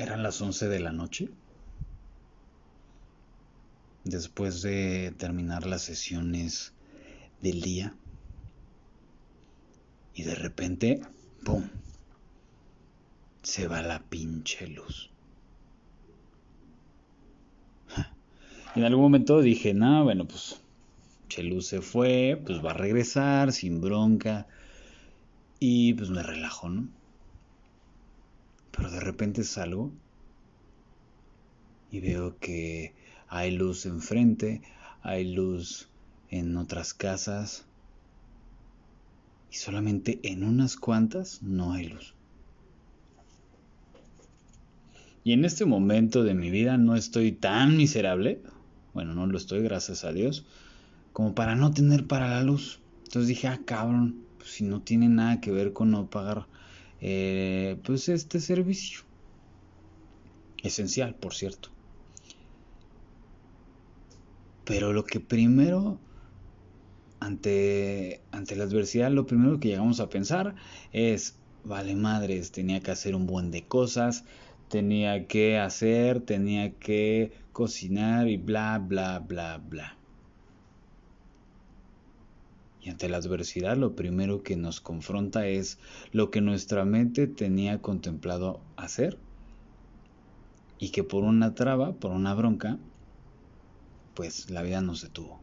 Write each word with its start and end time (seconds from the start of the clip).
Eran 0.00 0.22
las 0.22 0.40
11 0.40 0.68
de 0.68 0.80
la 0.80 0.92
noche. 0.92 1.28
Después 4.04 4.62
de 4.62 5.12
terminar 5.18 5.66
las 5.66 5.82
sesiones 5.82 6.72
del 7.42 7.60
día. 7.60 7.94
Y 10.14 10.22
de 10.22 10.34
repente, 10.36 11.02
¡pum! 11.44 11.68
Se 13.42 13.68
va 13.68 13.82
la 13.82 14.00
pinche 14.00 14.68
luz. 14.68 15.10
En 18.74 18.84
algún 18.84 19.02
momento 19.02 19.42
dije, 19.42 19.74
no, 19.74 20.04
bueno, 20.04 20.26
pues 20.26 20.62
luz 21.42 21.66
se 21.66 21.82
fue, 21.82 22.40
pues 22.46 22.64
va 22.64 22.70
a 22.70 22.74
regresar 22.74 23.52
sin 23.52 23.82
bronca. 23.82 24.46
Y 25.58 25.92
pues 25.92 26.08
me 26.08 26.22
relajo, 26.22 26.70
¿no? 26.70 26.99
Pero 28.80 28.92
de 28.92 29.00
repente 29.00 29.44
salgo 29.44 29.92
y 31.90 32.00
veo 32.00 32.38
que 32.38 32.94
hay 33.28 33.50
luz 33.50 33.84
enfrente, 33.84 34.62
hay 35.02 35.30
luz 35.34 35.90
en 36.30 36.56
otras 36.56 36.94
casas 36.94 37.66
y 39.50 39.56
solamente 39.56 40.18
en 40.22 40.44
unas 40.44 40.76
cuantas 40.76 41.42
no 41.42 41.74
hay 41.74 41.88
luz. 41.88 42.14
Y 45.24 45.34
en 45.34 45.44
este 45.44 45.66
momento 45.66 46.24
de 46.24 46.32
mi 46.32 46.50
vida 46.50 46.78
no 46.78 46.96
estoy 46.96 47.32
tan 47.32 47.76
miserable, 47.76 48.40
bueno, 48.94 49.12
no 49.12 49.26
lo 49.26 49.36
estoy, 49.36 49.62
gracias 49.62 50.04
a 50.04 50.12
Dios, 50.14 50.46
como 51.12 51.34
para 51.34 51.54
no 51.54 51.70
tener 51.72 52.06
para 52.06 52.30
la 52.30 52.42
luz. 52.42 52.80
Entonces 53.04 53.28
dije, 53.28 53.46
ah, 53.46 53.60
cabrón, 53.62 54.24
pues 54.38 54.52
si 54.52 54.64
no 54.64 54.80
tiene 54.80 55.10
nada 55.10 55.42
que 55.42 55.50
ver 55.50 55.74
con 55.74 55.90
no 55.90 56.08
pagar, 56.08 56.46
eh, 57.00 57.78
pues 57.84 58.08
este 58.08 58.40
servicio. 58.40 59.00
Esencial, 60.62 61.14
por 61.14 61.34
cierto. 61.34 61.70
Pero 64.64 64.92
lo 64.92 65.04
que 65.04 65.20
primero, 65.20 65.98
ante, 67.18 68.20
ante 68.30 68.56
la 68.56 68.64
adversidad, 68.64 69.10
lo 69.10 69.26
primero 69.26 69.58
que 69.58 69.68
llegamos 69.68 70.00
a 70.00 70.08
pensar 70.08 70.54
es, 70.92 71.36
vale 71.64 71.96
madres, 71.96 72.52
tenía 72.52 72.80
que 72.80 72.90
hacer 72.90 73.14
un 73.14 73.26
buen 73.26 73.50
de 73.50 73.66
cosas, 73.66 74.24
tenía 74.68 75.26
que 75.26 75.58
hacer, 75.58 76.20
tenía 76.20 76.72
que 76.78 77.32
cocinar 77.52 78.28
y 78.28 78.36
bla, 78.36 78.78
bla, 78.78 79.18
bla, 79.18 79.58
bla. 79.58 79.99
Y 82.82 82.88
ante 82.88 83.08
la 83.08 83.18
adversidad 83.18 83.76
lo 83.76 83.94
primero 83.94 84.42
que 84.42 84.56
nos 84.56 84.80
confronta 84.80 85.46
es 85.46 85.78
lo 86.12 86.30
que 86.30 86.40
nuestra 86.40 86.84
mente 86.84 87.26
tenía 87.26 87.82
contemplado 87.82 88.60
hacer 88.76 89.18
y 90.78 90.90
que 90.90 91.04
por 91.04 91.24
una 91.24 91.54
traba, 91.54 91.92
por 91.92 92.10
una 92.10 92.32
bronca, 92.34 92.78
pues 94.14 94.48
la 94.50 94.62
vida 94.62 94.80
nos 94.80 95.02
detuvo. 95.02 95.40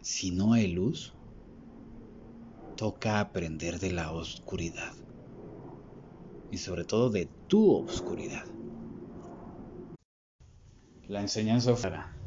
Si 0.00 0.30
no 0.30 0.54
hay 0.54 0.68
luz, 0.68 1.12
toca 2.76 3.20
aprender 3.20 3.78
de 3.78 3.92
la 3.92 4.10
oscuridad 4.10 4.94
y 6.50 6.56
sobre 6.56 6.84
todo 6.84 7.10
de 7.10 7.28
tu 7.46 7.70
oscuridad. 7.72 8.46
La 11.08 11.20
enseñanza 11.20 11.76
fuera 11.76 12.17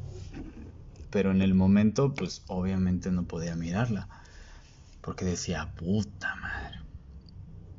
pero 1.12 1.32
en 1.32 1.42
el 1.42 1.54
momento, 1.54 2.14
pues 2.14 2.44
obviamente 2.48 3.12
no 3.12 3.26
podía 3.26 3.56
mirarla. 3.56 4.08
Porque 5.02 5.26
decía, 5.26 5.74
puta 5.76 6.36
madre. 6.36 6.80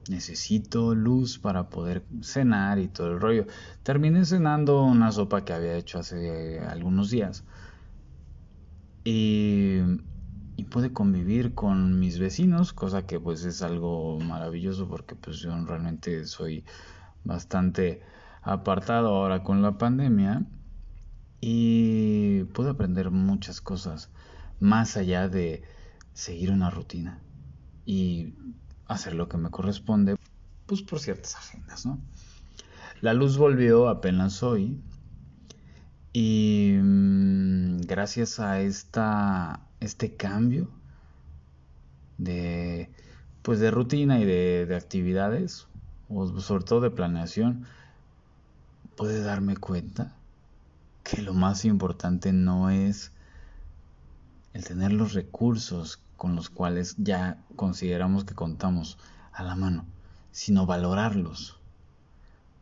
Necesito 0.08 0.94
luz 0.94 1.38
para 1.38 1.70
poder 1.70 2.04
cenar 2.22 2.78
y 2.78 2.88
todo 2.88 3.12
el 3.12 3.20
rollo. 3.20 3.46
Terminé 3.82 4.24
cenando 4.24 4.82
una 4.82 5.12
sopa 5.12 5.44
que 5.44 5.52
había 5.52 5.76
hecho 5.76 5.98
hace 5.98 6.60
algunos 6.60 7.10
días. 7.10 7.44
Y, 9.04 9.78
y 10.56 10.64
pude 10.64 10.92
convivir 10.92 11.54
con 11.54 11.98
mis 11.98 12.18
vecinos, 12.18 12.72
cosa 12.72 13.06
que 13.06 13.18
pues 13.18 13.44
es 13.44 13.62
algo 13.62 14.18
maravilloso 14.20 14.88
porque 14.88 15.14
pues 15.16 15.38
yo 15.38 15.56
realmente 15.64 16.26
soy 16.26 16.64
bastante 17.24 18.02
apartado 18.42 19.08
ahora 19.08 19.42
con 19.42 19.62
la 19.62 19.78
pandemia 19.78 20.44
y 21.44 22.44
puedo 22.54 22.70
aprender 22.70 23.10
muchas 23.10 23.60
cosas 23.60 24.10
más 24.60 24.96
allá 24.96 25.28
de 25.28 25.64
seguir 26.14 26.52
una 26.52 26.70
rutina 26.70 27.20
y 27.84 28.34
hacer 28.86 29.14
lo 29.14 29.28
que 29.28 29.38
me 29.38 29.50
corresponde, 29.50 30.14
pues 30.66 30.82
por 30.82 31.00
ciertas 31.00 31.34
agendas, 31.34 31.84
¿no? 31.84 31.98
La 33.00 33.12
luz 33.12 33.38
volvió 33.38 33.88
apenas 33.88 34.44
hoy 34.44 34.80
y 36.12 36.78
mm, 36.80 37.80
gracias 37.88 38.38
a 38.38 38.60
esta, 38.60 39.66
este 39.80 40.14
cambio 40.14 40.70
de, 42.18 42.88
pues 43.42 43.58
de 43.58 43.72
rutina 43.72 44.20
y 44.20 44.24
de, 44.24 44.64
de 44.66 44.76
actividades, 44.76 45.66
o 46.08 46.38
sobre 46.38 46.62
todo 46.62 46.82
de 46.82 46.90
planeación, 46.92 47.66
pude 48.94 49.20
darme 49.22 49.56
cuenta 49.56 50.14
que 51.02 51.22
lo 51.22 51.34
más 51.34 51.64
importante 51.64 52.32
no 52.32 52.70
es 52.70 53.12
el 54.52 54.64
tener 54.64 54.92
los 54.92 55.14
recursos 55.14 56.00
con 56.16 56.36
los 56.36 56.50
cuales 56.50 56.94
ya 56.98 57.42
consideramos 57.56 58.24
que 58.24 58.34
contamos 58.34 58.98
a 59.32 59.42
la 59.42 59.56
mano, 59.56 59.84
sino 60.30 60.66
valorarlos. 60.66 61.58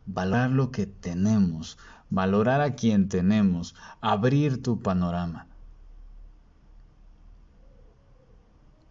Valorar 0.07 0.49
lo 0.49 0.71
que 0.71 0.87
tenemos, 0.87 1.77
valorar 2.09 2.61
a 2.61 2.75
quien 2.75 3.07
tenemos, 3.07 3.75
abrir 3.99 4.63
tu 4.63 4.79
panorama. 4.81 5.47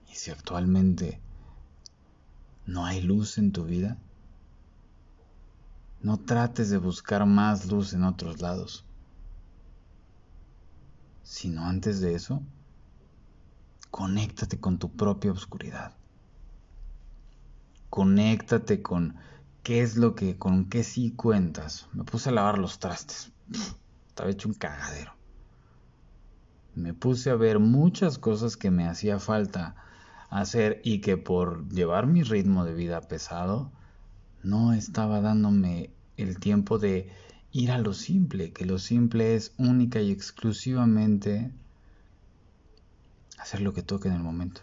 Y 0.09 0.15
si 0.15 0.31
actualmente 0.31 1.21
no 2.67 2.85
hay 2.87 3.01
luz 3.01 3.39
en 3.39 3.51
tu 3.51 3.65
vida, 3.65 3.97
no 6.01 6.19
trates 6.19 6.71
de 6.71 6.79
buscar 6.79 7.27
más 7.27 7.67
luz 7.67 7.93
en 7.93 8.05
otros 8.05 8.41
lados 8.41 8.85
sino 11.31 11.65
antes 11.65 12.01
de 12.01 12.17
eso, 12.17 12.43
conéctate 13.93 14.59
con 14.59 14.81
tu 14.81 14.91
propia 14.91 15.31
oscuridad. 15.31 15.95
Conéctate 17.89 18.83
con 18.83 19.15
qué 19.63 19.83
es 19.83 19.97
lo 19.97 20.17
que, 20.17 20.39
con 20.39 20.69
qué 20.69 20.83
sí 20.83 21.13
cuentas. 21.13 21.87
Me 21.93 22.03
puse 22.03 22.31
a 22.31 22.33
lavar 22.33 22.59
los 22.59 22.81
trastes. 22.81 23.31
Estaba 24.09 24.29
hecho 24.29 24.49
un 24.49 24.55
cagadero. 24.55 25.13
Me 26.75 26.95
puse 26.95 27.31
a 27.31 27.37
ver 27.37 27.61
muchas 27.61 28.19
cosas 28.19 28.57
que 28.57 28.73
me 28.73 28.89
hacía 28.89 29.21
falta 29.21 29.77
hacer 30.31 30.81
y 30.83 31.01
que 31.01 31.17
por 31.17 31.69
llevar 31.69 32.09
mi 32.09 32.25
ritmo 32.25 32.65
de 32.65 32.75
vida 32.75 33.03
pesado, 33.03 33.71
no 34.43 34.73
estaba 34.73 35.21
dándome 35.21 35.91
el 36.17 36.41
tiempo 36.41 36.81
de 36.81 37.09
ir 37.53 37.73
a 37.73 37.79
lo 37.79 37.95
simple, 37.95 38.53
que 38.53 38.65
lo 38.65 38.79
simple 38.79 39.35
es 39.35 39.53
única 39.59 40.01
y 40.01 40.11
exclusivamente 40.11 41.51
hacer 43.39 43.61
lo 43.61 43.73
que 43.73 43.83
toque 43.83 44.09
en 44.09 44.15
el 44.15 44.23
momento. 44.23 44.63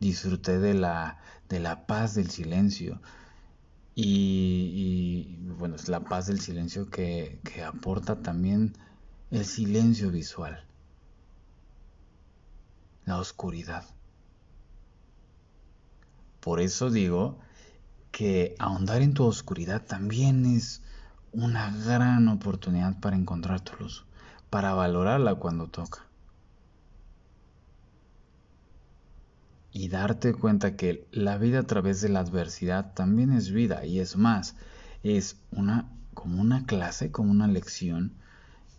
Disfruté 0.00 0.58
de 0.58 0.74
la, 0.74 1.18
de 1.48 1.60
la 1.60 1.86
paz 1.86 2.14
del 2.14 2.30
silencio 2.30 3.00
y, 3.94 5.38
bueno, 5.56 5.76
es 5.76 5.88
la 5.88 6.00
paz 6.00 6.26
del 6.26 6.40
silencio 6.40 6.90
que, 6.90 7.40
que 7.44 7.62
aporta 7.62 8.22
también 8.22 8.76
el 9.30 9.44
silencio 9.44 10.10
visual, 10.10 10.66
la 13.04 13.18
oscuridad. 13.18 13.84
Por 16.40 16.60
eso 16.60 16.90
digo 16.90 17.38
que 18.14 18.54
ahondar 18.60 19.02
en 19.02 19.12
tu 19.12 19.24
oscuridad 19.24 19.82
también 19.82 20.46
es 20.46 20.82
una 21.32 21.76
gran 21.84 22.28
oportunidad 22.28 23.00
para 23.00 23.16
encontrar 23.16 23.60
tu 23.60 23.74
luz, 23.82 24.04
para 24.50 24.72
valorarla 24.72 25.34
cuando 25.34 25.66
toca. 25.66 26.06
Y 29.72 29.88
darte 29.88 30.32
cuenta 30.32 30.76
que 30.76 31.08
la 31.10 31.38
vida 31.38 31.58
a 31.58 31.66
través 31.66 32.02
de 32.02 32.08
la 32.08 32.20
adversidad 32.20 32.94
también 32.94 33.32
es 33.32 33.50
vida 33.50 33.84
y 33.84 33.98
es 33.98 34.16
más, 34.16 34.54
es 35.02 35.36
una 35.50 35.90
como 36.14 36.40
una 36.40 36.66
clase, 36.66 37.10
como 37.10 37.32
una 37.32 37.48
lección 37.48 38.12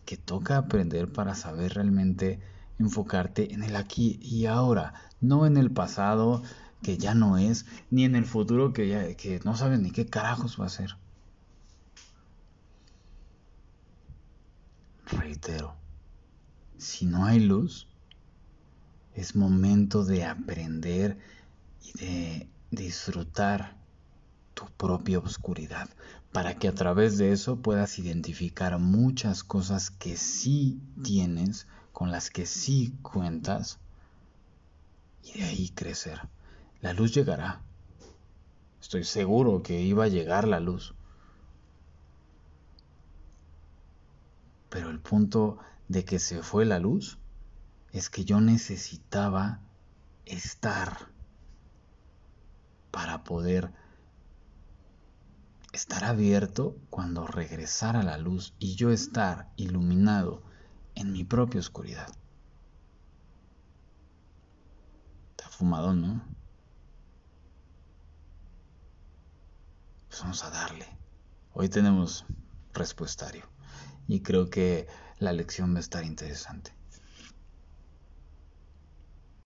que 0.06 0.16
toca 0.16 0.56
aprender 0.56 1.12
para 1.12 1.36
saber 1.36 1.74
realmente 1.74 2.40
enfocarte 2.80 3.54
en 3.54 3.64
el 3.64 3.76
aquí 3.76 4.18
y 4.22 4.46
ahora, 4.46 4.94
no 5.20 5.46
en 5.46 5.58
el 5.58 5.72
pasado, 5.72 6.42
que 6.82 6.98
ya 6.98 7.16
no 7.16 7.38
es, 7.38 7.66
ni 7.90 8.04
en 8.06 8.16
el 8.16 8.26
futuro 8.26 8.74
que, 8.74 8.88
ya, 8.88 9.16
que 9.16 9.40
no 9.44 9.56
sabes 9.56 9.80
ni 9.80 9.92
qué 9.92 10.06
carajos 10.06 10.60
va 10.60 10.66
a 10.66 10.70
ser. 10.70 10.98
Reitero, 15.08 15.76
si 16.78 17.06
no 17.06 17.26
hay 17.26 17.40
luz, 17.40 17.88
es 19.14 19.36
momento 19.36 20.04
de 20.04 20.26
aprender 20.26 21.18
y 21.84 21.98
de 21.98 22.50
disfrutar 22.72 23.78
tu 24.54 24.66
propia 24.78 25.20
oscuridad, 25.20 25.90
para 26.32 26.56
que 26.56 26.68
a 26.68 26.74
través 26.76 27.18
de 27.18 27.32
eso 27.32 27.58
puedas 27.62 28.00
identificar 28.00 28.80
muchas 28.80 29.44
cosas 29.44 29.92
que 29.92 30.18
sí 30.18 30.80
tienes, 31.04 31.68
con 31.92 32.12
las 32.12 32.30
que 32.30 32.46
sí 32.46 32.94
cuentas, 33.02 33.80
y 35.24 35.40
de 35.40 35.46
ahí 35.46 35.70
crecer. 35.70 36.22
La 36.86 36.94
luz 36.94 37.16
llegará. 37.16 37.64
Estoy 38.80 39.06
seguro 39.06 39.64
que 39.64 39.82
iba 39.82 40.04
a 40.04 40.08
llegar 40.08 40.48
la 40.48 40.60
luz. 40.60 40.94
Pero 44.70 44.92
el 44.92 45.00
punto 45.00 45.58
de 45.88 46.06
que 46.06 46.20
se 46.20 46.44
fue 46.44 46.64
la 46.64 46.78
luz 46.78 47.18
es 47.92 48.12
que 48.12 48.24
yo 48.24 48.40
necesitaba 48.40 49.62
estar 50.26 51.10
para 52.92 53.24
poder 53.24 53.74
estar 55.74 56.04
abierto 56.04 56.78
cuando 56.92 57.26
regresara 57.26 58.04
la 58.04 58.20
luz 58.20 58.54
y 58.60 58.76
yo 58.76 58.92
estar 58.92 59.52
iluminado 59.56 60.44
en 60.94 61.14
mi 61.14 61.24
propia 61.24 61.62
oscuridad. 61.62 62.16
Está 65.32 65.50
fumado, 65.50 65.96
¿no? 65.96 66.45
Pues 70.16 70.24
vamos 70.24 70.46
a 70.46 70.50
darle. 70.50 70.88
Hoy 71.52 71.68
tenemos 71.68 72.26
respuestario 72.72 73.52
y 74.08 74.22
creo 74.22 74.50
que 74.50 74.88
la 75.20 75.34
lección 75.34 75.74
va 75.74 75.80
a 75.80 75.82
estar 75.82 76.06
interesante. 76.06 76.72